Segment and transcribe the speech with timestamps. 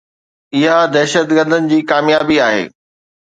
[0.57, 2.63] اها دهشتگردن جي ڪاميابي آهي.